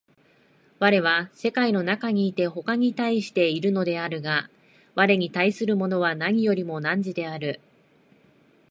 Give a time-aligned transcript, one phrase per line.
[0.79, 4.49] 我は世界の中にいて他に対しているのであるが、
[4.95, 7.61] 我に対するものは何よりも汝である。